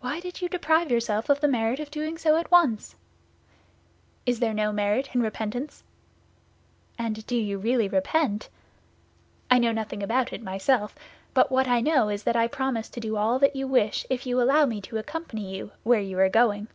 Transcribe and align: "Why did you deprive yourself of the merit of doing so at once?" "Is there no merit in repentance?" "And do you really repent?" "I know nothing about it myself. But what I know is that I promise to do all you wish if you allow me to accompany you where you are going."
"Why 0.00 0.18
did 0.18 0.40
you 0.40 0.48
deprive 0.48 0.90
yourself 0.90 1.28
of 1.28 1.42
the 1.42 1.46
merit 1.46 1.78
of 1.78 1.90
doing 1.90 2.16
so 2.16 2.36
at 2.38 2.50
once?" 2.50 2.94
"Is 4.24 4.40
there 4.40 4.54
no 4.54 4.72
merit 4.72 5.10
in 5.14 5.20
repentance?" 5.20 5.84
"And 6.98 7.26
do 7.26 7.36
you 7.36 7.58
really 7.58 7.86
repent?" 7.86 8.48
"I 9.50 9.58
know 9.58 9.72
nothing 9.72 10.02
about 10.02 10.32
it 10.32 10.42
myself. 10.42 10.94
But 11.34 11.50
what 11.52 11.68
I 11.68 11.82
know 11.82 12.08
is 12.08 12.22
that 12.22 12.34
I 12.34 12.48
promise 12.48 12.88
to 12.88 13.00
do 13.00 13.18
all 13.18 13.42
you 13.52 13.68
wish 13.68 14.06
if 14.08 14.24
you 14.24 14.40
allow 14.40 14.64
me 14.64 14.80
to 14.80 14.96
accompany 14.96 15.54
you 15.54 15.72
where 15.82 16.00
you 16.00 16.18
are 16.20 16.30
going." 16.30 16.68